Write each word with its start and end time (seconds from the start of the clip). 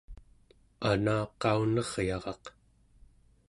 anaqauneryaraq 0.89 2.43